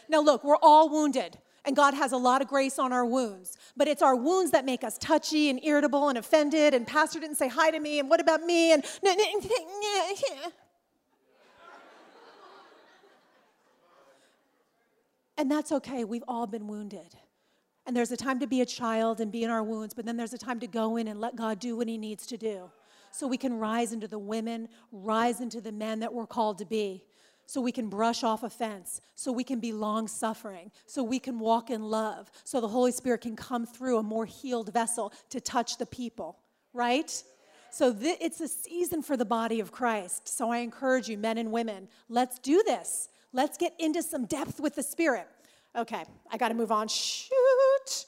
[0.07, 1.39] Now, look, we're all wounded.
[1.65, 3.57] And God has a lot of grace on our wounds.
[3.77, 6.73] But it's our wounds that make us touchy and irritable and offended.
[6.73, 7.99] And Pastor didn't say hi to me.
[7.99, 8.73] And what about me?
[8.73, 8.83] And
[15.37, 16.03] And that's okay.
[16.03, 17.15] We've all been wounded.
[17.85, 20.15] And there's a time to be a child and be in our wounds, but then
[20.15, 22.71] there's a time to go in and let God do what He needs to do.
[23.11, 26.65] So we can rise into the women, rise into the men that we're called to
[26.65, 27.03] be.
[27.45, 31.39] So we can brush off offense, so we can be long suffering, so we can
[31.39, 35.41] walk in love, so the Holy Spirit can come through a more healed vessel to
[35.41, 36.37] touch the people,
[36.73, 37.23] right?
[37.69, 40.27] So th- it's a season for the body of Christ.
[40.27, 43.09] So I encourage you, men and women, let's do this.
[43.33, 45.27] Let's get into some depth with the Spirit.
[45.75, 46.87] Okay, I got to move on.
[46.87, 48.05] Shoot.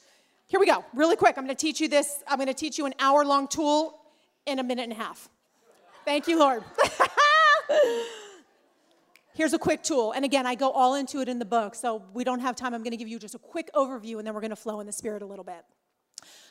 [0.48, 0.86] Here we go.
[0.94, 1.38] Really quick.
[1.38, 2.24] I'm going to teach you this.
[2.28, 4.00] I'm going to teach you an hour long tool
[4.46, 5.28] in a minute and a half.
[6.06, 6.64] Thank you, Lord.
[9.36, 10.14] Here's a quick tool.
[10.14, 12.74] And again, I go all into it in the book, so we don't have time.
[12.74, 14.80] I'm going to give you just a quick overview and then we're going to flow
[14.80, 15.62] in the Spirit a little bit.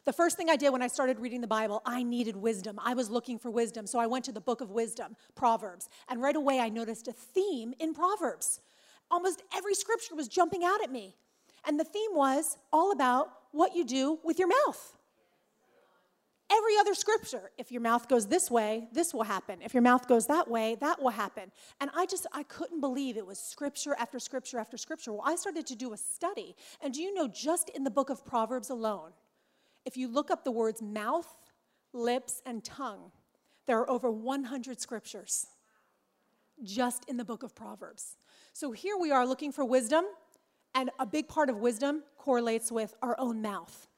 [0.05, 2.79] The first thing I did when I started reading the Bible, I needed wisdom.
[2.85, 3.87] I was looking for wisdom.
[3.87, 5.89] So I went to the book of wisdom, Proverbs.
[6.11, 8.61] And right away, I noticed a theme in Proverbs.
[9.11, 11.17] Almost every scripture was jumping out at me.
[11.67, 14.99] And the theme was all about what you do with your mouth.
[16.51, 19.61] Every other scripture, if your mouth goes this way, this will happen.
[19.63, 21.51] If your mouth goes that way, that will happen.
[21.81, 25.13] And I just, I couldn't believe it was scripture after scripture after scripture.
[25.13, 26.55] Well, I started to do a study.
[26.83, 29.13] And do you know, just in the book of Proverbs alone,
[29.87, 31.29] if you look up the words mouth,
[31.93, 33.11] lips, and tongue,
[33.67, 35.47] there are over 100 scriptures
[36.63, 38.17] just in the book of Proverbs.
[38.53, 40.05] So here we are looking for wisdom,
[40.75, 43.89] and a big part of wisdom correlates with our own mouth.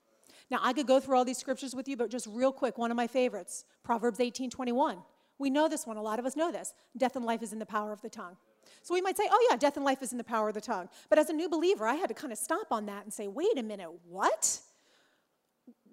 [0.51, 2.91] Now, I could go through all these scriptures with you, but just real quick, one
[2.91, 4.99] of my favorites Proverbs 18 21.
[5.39, 6.73] We know this one, a lot of us know this.
[6.97, 8.37] Death and life is in the power of the tongue.
[8.83, 10.61] So we might say, oh, yeah, death and life is in the power of the
[10.61, 10.89] tongue.
[11.11, 13.29] But as a new believer, I had to kind of stop on that and say,
[13.29, 14.61] wait a minute, what?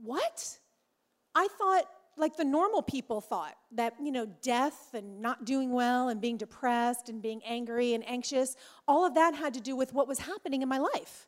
[0.01, 0.57] what?
[1.35, 1.85] I thought,
[2.15, 6.37] like the normal people thought, that, you know, death and not doing well and being
[6.37, 8.55] depressed and being angry and anxious,
[8.87, 11.27] all of that had to do with what was happening in my life.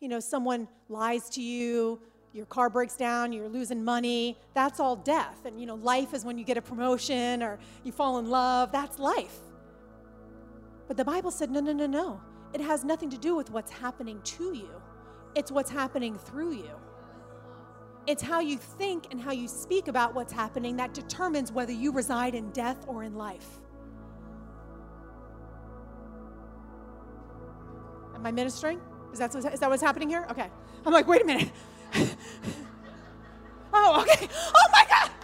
[0.00, 2.00] You know, someone lies to you,
[2.32, 5.44] your car breaks down, you're losing money, that's all death.
[5.44, 8.72] And, you know, life is when you get a promotion or you fall in love,
[8.72, 9.38] that's life.
[10.88, 12.20] But the Bible said, no, no, no, no.
[12.54, 14.70] It has nothing to do with what's happening to you,
[15.34, 16.70] it's what's happening through you.
[18.06, 21.92] It's how you think and how you speak about what's happening that determines whether you
[21.92, 23.60] reside in death or in life.
[28.16, 28.80] Am I ministering?
[29.12, 30.26] Is that, is that what's happening here?
[30.30, 30.50] Okay.
[30.84, 31.52] I'm like, wait a minute.
[33.74, 34.28] oh, okay.
[34.54, 35.10] oh my God.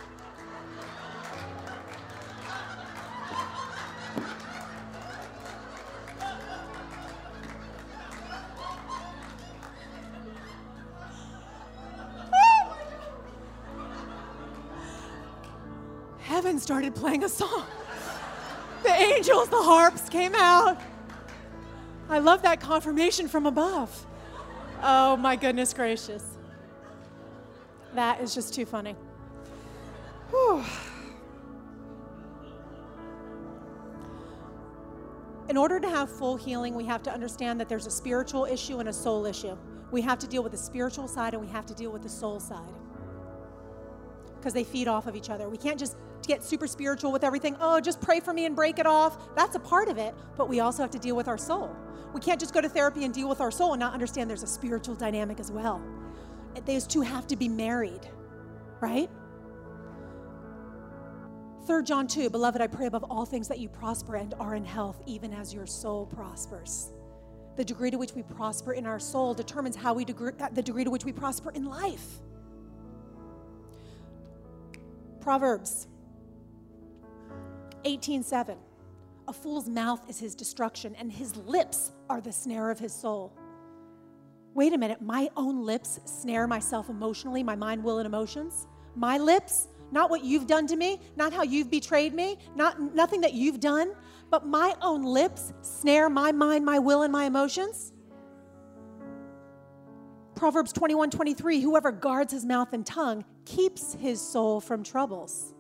[16.21, 17.65] Heaven started playing a song.
[18.83, 20.81] The angels, the harps came out.
[22.09, 24.07] I love that confirmation from above.
[24.83, 26.38] Oh my goodness gracious.
[27.95, 28.95] That is just too funny.
[30.31, 30.65] Whew.
[35.49, 38.81] In order to have full healing, we have to understand that there's a spiritual issue
[38.81, 39.57] and a soul issue.
[39.91, 42.09] We have to deal with the spiritual side and we have to deal with the
[42.09, 42.75] soul side
[44.37, 45.49] because they feed off of each other.
[45.49, 45.97] We can't just
[46.27, 47.57] get super spiritual with everything.
[47.61, 49.35] Oh, just pray for me and break it off.
[49.35, 51.75] That's a part of it, but we also have to deal with our soul.
[52.13, 54.43] We can't just go to therapy and deal with our soul and not understand there's
[54.43, 55.83] a spiritual dynamic as well.
[56.67, 58.07] Those two have to be married,
[58.81, 59.11] right?
[61.67, 64.65] 3 John 2, beloved, I pray above all things that you prosper and are in
[64.65, 66.93] health, even as your soul prospers.
[67.57, 70.63] The degree to which we prosper in our soul determines how we degree, uh, the
[70.63, 72.21] degree to which we prosper in life.
[75.21, 75.89] Proverbs
[77.85, 78.57] 18:7.
[79.27, 83.33] A fool's mouth is his destruction, and his lips are the snare of his soul.
[84.55, 88.67] Wait a minute, my own lips snare myself emotionally, my mind, will, and emotions?
[88.97, 89.69] My lips?
[89.91, 93.61] Not what you've done to me, not how you've betrayed me, not nothing that you've
[93.61, 93.93] done,
[94.31, 97.93] but my own lips snare my mind, my will, and my emotions?
[100.35, 105.55] Proverbs 21 23, whoever guards his mouth and tongue keeps his soul from troubles.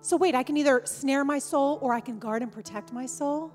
[0.00, 3.06] So, wait, I can either snare my soul or I can guard and protect my
[3.06, 3.52] soul,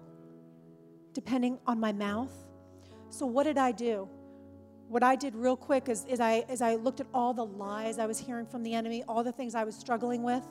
[1.13, 2.31] depending on my mouth.
[3.09, 4.07] So, what did I do?
[4.91, 7.97] What I did real quick is, is, I, is I looked at all the lies
[7.97, 10.43] I was hearing from the enemy, all the things I was struggling with,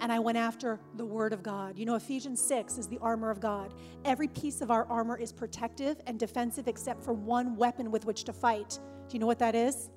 [0.00, 1.76] and I went after the Word of God.
[1.76, 3.74] You know, Ephesians 6 is the armor of God.
[4.06, 8.24] Every piece of our armor is protective and defensive except for one weapon with which
[8.24, 8.78] to fight.
[9.08, 9.90] Do you know what that is?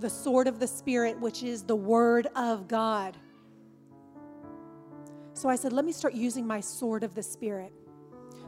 [0.00, 3.16] The sword of the Spirit, which is the Word of God.
[5.32, 7.72] So I said, let me start using my sword of the Spirit.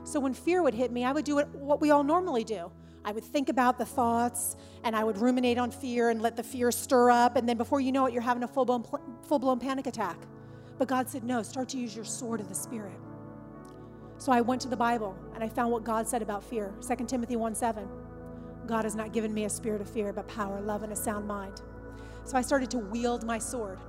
[0.05, 2.71] So when fear would hit me, I would do what we all normally do.
[3.05, 6.43] I would think about the thoughts and I would ruminate on fear and let the
[6.43, 7.37] fear stir up.
[7.37, 8.85] And then before you know it, you're having a full blown,
[9.23, 10.19] full blown panic attack.
[10.79, 12.99] But God said, no, start to use your sword of the Spirit.
[14.19, 17.07] So I went to the Bible and I found what God said about fear 2
[17.07, 17.89] Timothy 1 7.
[18.67, 21.27] God has not given me a spirit of fear, but power, love, and a sound
[21.27, 21.63] mind.
[22.25, 23.81] So I started to wield my sword.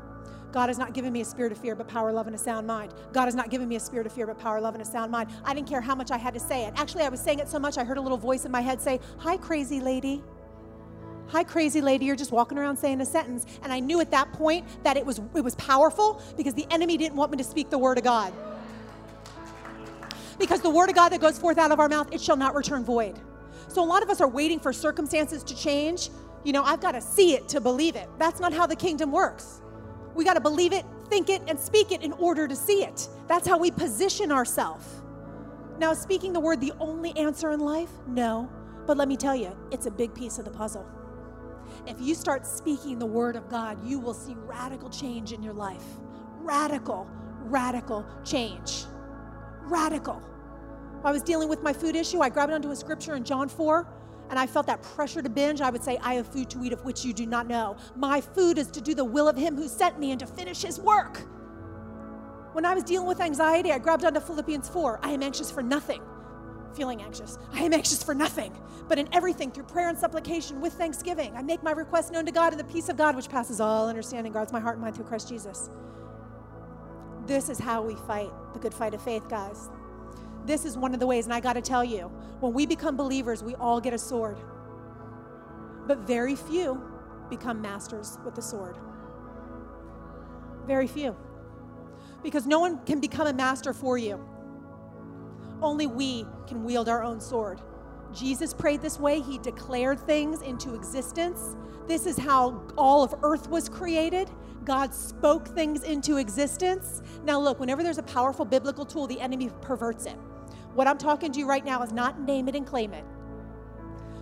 [0.54, 2.68] God has not given me a spirit of fear, but power, love, and a sound
[2.68, 2.94] mind.
[3.12, 5.12] God has not given me a spirit of fear, but power, love, and a sound
[5.12, 5.32] mind.
[5.44, 6.76] I didn't care how much I had to say it.
[6.78, 8.80] Actually, I was saying it so much, I heard a little voice in my head
[8.80, 10.24] say, Hi, crazy lady.
[11.30, 12.06] Hi, crazy lady.
[12.06, 13.48] You're just walking around saying a sentence.
[13.64, 16.98] And I knew at that point that it was, it was powerful because the enemy
[16.98, 18.32] didn't want me to speak the word of God.
[20.38, 22.54] Because the word of God that goes forth out of our mouth, it shall not
[22.54, 23.20] return void.
[23.70, 26.12] So a lot of us are waiting for circumstances to change.
[26.44, 28.08] You know, I've got to see it to believe it.
[28.20, 29.62] That's not how the kingdom works.
[30.16, 33.08] We got to believe it, think it, and speak it in order to see it.
[33.28, 35.02] That's how we position ourselves.
[35.80, 37.90] Now, speaking the word the only answer in life?
[38.08, 38.50] No.
[38.86, 40.86] But let me tell you, it's a big piece of the puzzle.
[41.88, 45.54] If you start speaking the word of God, you will see radical change in your
[45.54, 45.84] life.
[46.40, 47.08] Radical,
[47.42, 48.86] radical change.
[49.62, 50.22] Radical.
[51.04, 52.20] I was dealing with my food issue.
[52.20, 53.88] I grabbed onto a scripture in John 4
[54.34, 56.74] and I felt that pressure to binge, I would say, I have food to eat
[56.74, 57.78] of which you do not know.
[57.96, 60.64] My food is to do the will of him who sent me and to finish
[60.64, 61.20] his work.
[62.54, 65.02] When I was dealing with anxiety, I grabbed onto Philippians 4.
[65.04, 66.02] I am anxious for nothing.
[66.74, 67.38] Feeling anxious.
[67.52, 71.38] I am anxious for nothing, but in everything through prayer and supplication with thanksgiving.
[71.38, 73.88] I make my request known to God, and the peace of God, which passes all
[73.88, 75.70] understanding, guards my heart and mind through Christ Jesus.
[77.28, 79.70] This is how we fight the good fight of faith, guys
[80.46, 82.98] this is one of the ways, and I got to tell you, when we become
[82.98, 84.38] believers, we all get a sword.
[85.88, 86.82] But very few
[87.30, 88.78] become masters with the sword.
[90.66, 91.16] Very few.
[92.22, 94.24] Because no one can become a master for you.
[95.62, 97.62] Only we can wield our own sword.
[98.14, 99.22] Jesus prayed this way.
[99.22, 101.56] He declared things into existence.
[101.88, 104.30] This is how all of earth was created.
[104.64, 107.02] God spoke things into existence.
[107.26, 110.18] Now, look, whenever there's a powerful biblical tool, the enemy perverts it.
[110.76, 113.04] What I'm talking to you right now is not name it and claim it.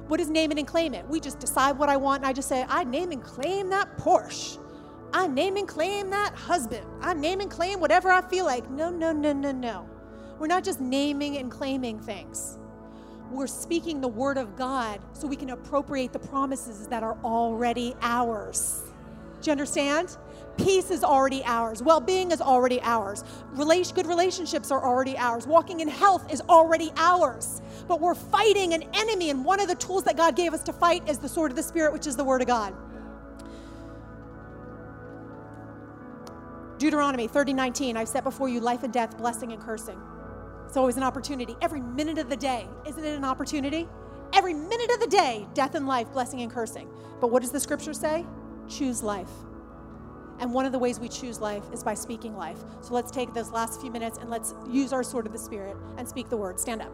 [0.08, 1.08] What is name it and claim it?
[1.08, 3.98] We just decide what I want and I just say, I name and claim that
[3.98, 4.58] Porsche.
[5.14, 6.86] I name and claim that husband.
[7.02, 8.70] I name and claim whatever I feel like.
[8.70, 9.90] No, no, no, no, no.
[10.40, 12.58] We're not just naming and claiming things.
[13.30, 17.96] We're speaking the word of God so we can appropriate the promises that are already
[18.02, 18.82] ours.
[19.42, 20.18] Do you understand?
[20.58, 21.82] Peace is already ours.
[21.82, 23.24] Well being is already ours.
[23.52, 25.48] Relation, good relationships are already ours.
[25.48, 27.62] Walking in health is already ours.
[27.88, 30.74] But we're fighting an enemy, and one of the tools that God gave us to
[30.74, 32.74] fight is the sword of the Spirit, which is the Word of God.
[36.78, 40.02] Deuteronomy 30 19, I've set before you life and death, blessing and cursing.
[40.66, 41.56] It's always an opportunity.
[41.62, 43.88] Every minute of the day, isn't it an opportunity?
[44.34, 46.90] Every minute of the day, death and life, blessing and cursing.
[47.20, 48.26] But what does the scripture say?
[48.68, 49.30] Choose life.
[50.42, 52.58] And one of the ways we choose life is by speaking life.
[52.82, 55.78] So let's take those last few minutes and let's use our sword of the Spirit
[55.98, 56.60] and speak the word.
[56.60, 56.92] Stand up.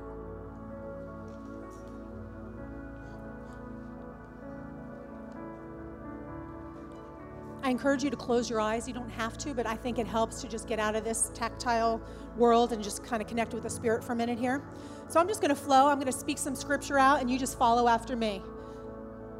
[7.63, 8.87] I encourage you to close your eyes.
[8.87, 11.31] You don't have to, but I think it helps to just get out of this
[11.33, 12.01] tactile
[12.37, 14.61] world and just kind of connect with the Spirit for a minute here.
[15.07, 15.87] So I'm just going to flow.
[15.87, 18.41] I'm going to speak some scripture out, and you just follow after me.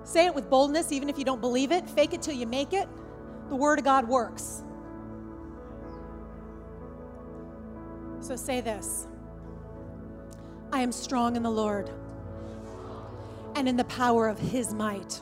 [0.04, 1.90] Say it with boldness, even if you don't believe it.
[1.90, 2.88] Fake it till you make it.
[3.50, 4.64] The Word of God works.
[8.20, 9.08] So say this
[10.72, 11.90] I am strong in the Lord
[13.56, 15.22] and in the power of His might.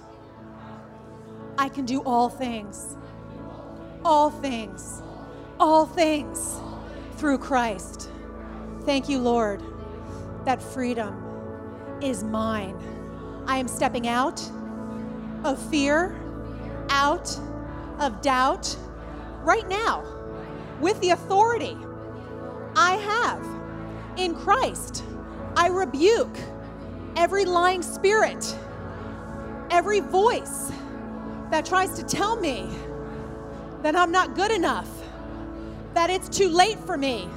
[1.57, 2.95] I can do all things,
[4.03, 5.01] all things,
[5.59, 6.59] all things
[7.17, 8.09] through Christ.
[8.82, 9.63] Thank you, Lord.
[10.45, 11.23] That freedom
[12.01, 12.78] is mine.
[13.47, 14.41] I am stepping out
[15.43, 16.15] of fear,
[16.89, 17.39] out
[17.99, 18.75] of doubt
[19.41, 20.03] right now
[20.79, 21.77] with the authority
[22.75, 25.03] I have in Christ.
[25.55, 26.37] I rebuke
[27.15, 28.57] every lying spirit,
[29.69, 30.71] every voice
[31.51, 32.69] that tries to tell me
[33.81, 34.89] that I'm not good enough,
[35.93, 37.29] that it's too late for me,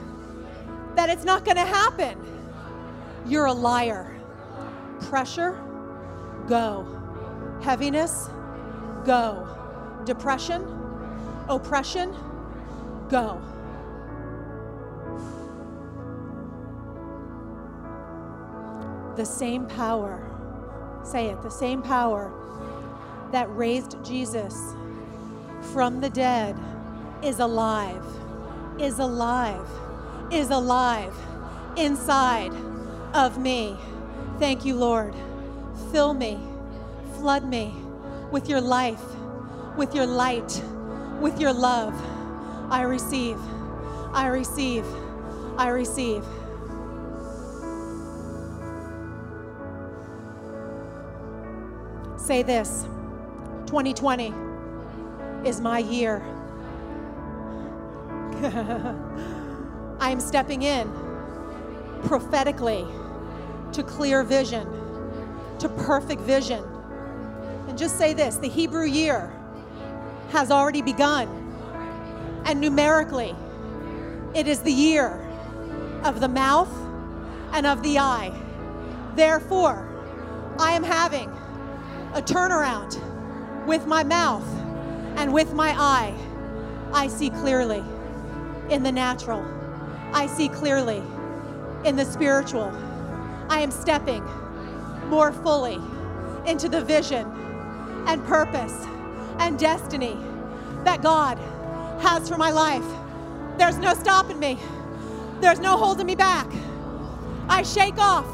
[0.97, 2.19] that it's not going to happen.
[3.27, 4.17] You're a liar.
[5.03, 5.61] Pressure,
[6.49, 6.87] go.
[7.63, 8.29] Heaviness,
[9.05, 9.58] go.
[10.05, 10.63] Depression,
[11.49, 12.15] oppression,
[13.09, 13.41] go.
[19.17, 20.25] The same power,
[21.05, 22.33] say it, the same power
[23.33, 24.55] that raised Jesus
[25.73, 26.57] from the dead
[27.23, 28.05] is alive,
[28.79, 29.67] is alive,
[30.31, 31.15] is alive
[31.77, 32.53] inside
[33.15, 33.77] of me.
[34.39, 35.15] Thank you, Lord.
[35.91, 36.39] Fill me,
[37.17, 37.75] flood me
[38.31, 39.03] with your life,
[39.79, 40.61] with your light,
[41.21, 41.95] with your love.
[42.69, 43.39] I receive,
[44.13, 44.85] I receive,
[45.57, 46.25] I receive.
[52.17, 52.83] Say this
[53.67, 54.35] 2020
[55.45, 56.23] is my year.
[60.01, 60.93] I am stepping in
[62.03, 62.85] prophetically
[63.73, 64.67] to clear vision,
[65.61, 66.65] to perfect vision.
[67.69, 69.33] And just say this the Hebrew year
[70.29, 71.29] has already begun.
[72.45, 73.35] And numerically,
[74.35, 75.25] it is the year
[76.05, 76.73] of the mouth
[77.53, 78.33] and of the eye.
[79.15, 79.85] Therefore,
[80.59, 81.31] I am having
[82.15, 82.97] a turnaround
[83.67, 84.47] with my mouth
[85.17, 86.15] and with my eye,
[86.93, 87.83] I see clearly
[88.71, 89.45] in the natural.
[90.13, 91.03] I see clearly
[91.85, 92.73] in the spiritual.
[93.49, 94.25] I am stepping
[95.09, 95.79] more fully
[96.47, 97.27] into the vision
[98.07, 98.87] and purpose
[99.39, 100.17] and destiny
[100.85, 101.39] that God
[102.01, 102.85] has for my life.
[103.59, 104.59] There's no stopping me,
[105.41, 106.47] there's no holding me back.
[107.49, 108.27] I shake off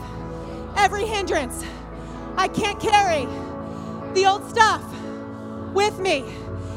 [0.77, 1.65] every hindrance.
[2.37, 3.27] I can't carry
[4.15, 4.83] the old stuff
[5.73, 6.25] with me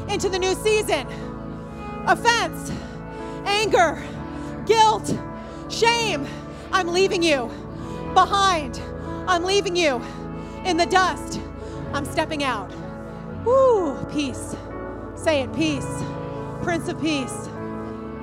[0.08, 1.06] into the new season.
[2.06, 2.72] Offense,
[3.44, 4.02] anger,
[4.66, 5.12] guilt,
[5.68, 6.26] shame.
[6.72, 7.50] I'm leaving you
[8.14, 8.80] behind.
[9.26, 10.02] I'm leaving you
[10.64, 11.40] in the dust.
[11.92, 12.70] I'm stepping out.
[13.44, 14.56] Woo, peace.
[15.16, 15.86] Say it, peace.
[16.62, 17.48] Prince of Peace.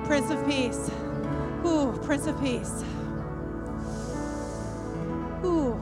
[0.04, 0.90] Prince of Peace.
[1.66, 2.84] Ooh, Prince of Peace.
[5.44, 5.80] Ooh.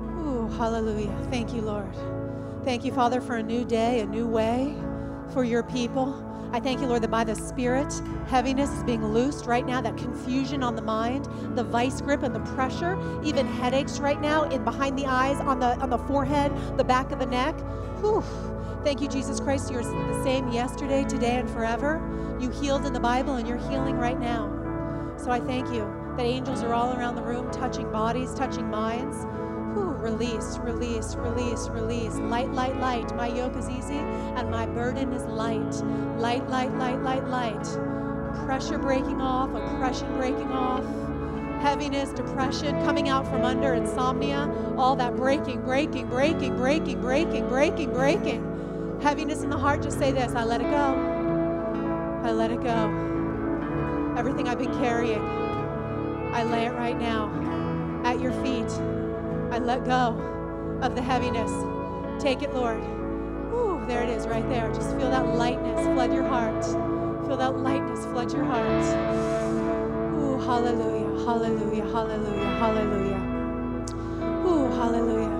[0.00, 1.14] Ooh, hallelujah.
[1.30, 1.94] Thank you, Lord.
[2.64, 4.74] Thank you, Father, for a new day, a new way
[5.32, 6.23] for your people.
[6.54, 7.92] I thank you, Lord, that by the Spirit,
[8.28, 12.32] heaviness is being loosed right now, that confusion on the mind, the vice grip and
[12.32, 16.52] the pressure, even headaches right now in behind the eyes, on the on the forehead,
[16.78, 17.58] the back of the neck.
[17.98, 18.22] Whew.
[18.84, 19.68] Thank you, Jesus Christ.
[19.68, 22.00] You're the same yesterday, today, and forever.
[22.38, 24.46] You healed in the Bible, and you're healing right now.
[25.16, 29.26] So I thank you that angels are all around the room, touching bodies, touching minds.
[29.74, 32.14] Whew, release, release, release, release.
[32.14, 33.14] Light, light, light.
[33.16, 35.74] My yoke is easy and my burden is light.
[36.16, 37.64] Light, light, light, light, light.
[38.46, 40.84] Pressure breaking off, oppression breaking off.
[41.60, 47.92] Heaviness, depression, coming out from under, insomnia, all that breaking, breaking, breaking, breaking, breaking, breaking,
[47.92, 48.98] breaking.
[49.02, 52.20] heaviness in the heart, just say this I let it go.
[52.24, 54.14] I let it go.
[54.16, 55.20] Everything I've been carrying,
[56.32, 57.30] I lay it right now
[58.04, 58.70] at your feet.
[59.54, 61.48] I let go of the heaviness.
[62.20, 62.82] Take it, Lord.
[63.54, 64.66] Ooh, there it is right there.
[64.74, 66.64] Just feel that lightness flood your heart.
[67.28, 68.84] Feel that lightness flood your heart.
[70.18, 73.16] Ooh, hallelujah, hallelujah, hallelujah, hallelujah.
[74.44, 75.30] Ooh, hallelujah.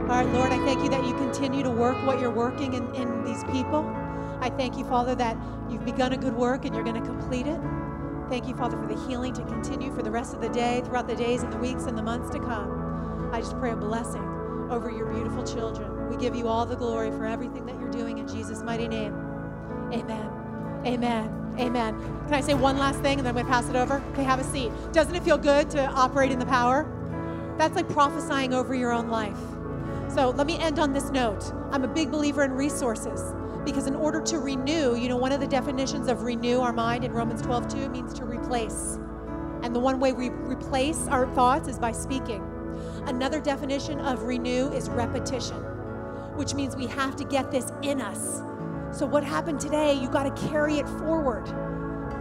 [0.00, 2.92] All right, Lord, I thank you that you continue to work what you're working in,
[2.96, 3.88] in these people.
[4.40, 5.36] I thank you, Father, that
[5.70, 7.60] you've begun a good work and you're going to complete it.
[8.28, 11.06] Thank you, Father, for the healing to continue for the rest of the day, throughout
[11.06, 12.79] the days and the weeks and the months to come.
[13.32, 14.22] I just pray a blessing
[14.70, 16.08] over your beautiful children.
[16.08, 19.14] We give you all the glory for everything that you're doing in Jesus' mighty name.
[19.92, 20.30] Amen.
[20.84, 21.54] Amen.
[21.58, 21.94] Amen.
[22.24, 24.02] Can I say one last thing and then we pass it over?
[24.12, 24.72] Okay, have a seat.
[24.92, 26.86] Doesn't it feel good to operate in the power?
[27.58, 29.38] That's like prophesying over your own life.
[30.08, 31.52] So let me end on this note.
[31.70, 33.32] I'm a big believer in resources
[33.64, 37.04] because in order to renew, you know, one of the definitions of renew our mind
[37.04, 38.98] in Romans 12 2 means to replace.
[39.62, 42.42] And the one way we replace our thoughts is by speaking.
[43.06, 45.56] Another definition of renew is repetition,
[46.36, 48.42] which means we have to get this in us.
[48.92, 51.46] So, what happened today, you got to carry it forward.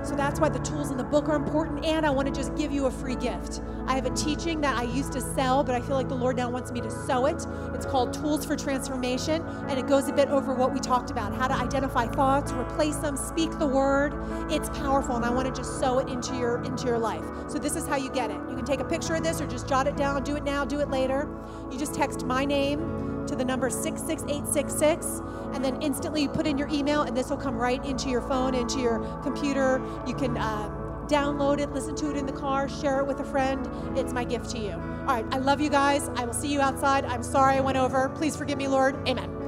[0.04, 1.86] So that's why the tools in the book are important.
[1.86, 3.62] And I want to just give you a free gift.
[3.88, 6.36] I have a teaching that I used to sell, but I feel like the Lord
[6.36, 7.46] now wants me to sow it.
[7.74, 11.34] It's called Tools for Transformation, and it goes a bit over what we talked about
[11.34, 14.14] how to identify thoughts, replace them, speak the word.
[14.52, 17.24] It's powerful, and I want to just sow it into your into your life.
[17.48, 18.38] So this is how you get it.
[18.50, 20.66] You can take a picture of this or just jot it down, do it now,
[20.66, 21.28] do it later.
[21.72, 25.22] You just text my name to the number 66866
[25.54, 28.56] and then instantly put in your email and this will come right into your phone
[28.56, 29.82] into your computer.
[30.08, 30.70] You can uh,
[31.08, 33.70] download it listen to it in the car share it with a friend.
[33.98, 34.72] It's my gift to you.
[34.72, 36.10] All right i love you guys.
[36.16, 37.06] I will see you outside.
[37.06, 38.10] I'm sorry i went over.
[38.10, 38.96] Please forgive me lord.
[39.08, 39.40] Amen.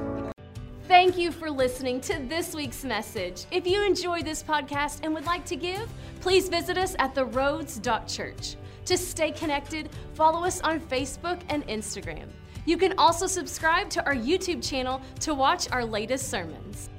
[0.88, 3.46] Thank you for listening to this week's message.
[3.50, 5.88] If you enjoyed this podcast and would like to give,
[6.20, 8.56] please visit us at theroads.church.
[8.84, 12.28] To stay connected, follow us on Facebook and Instagram.
[12.64, 16.90] You can also subscribe to our YouTube channel to watch our latest sermons.